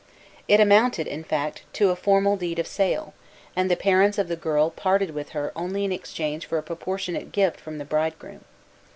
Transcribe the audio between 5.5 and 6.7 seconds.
only in exchange for a